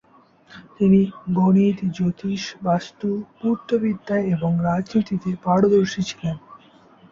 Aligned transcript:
তিনি 0.77 1.01
গণিত, 1.37 1.77
জ্যোতিষ, 1.95 2.41
বাস্তু, 2.63 3.07
পূর্তবিদ্যায় 3.37 4.25
এবং 4.35 4.51
রাজনীতিতে 4.67 5.29
পারদর্শী 5.43 6.01
ছিলেন। 6.09 6.35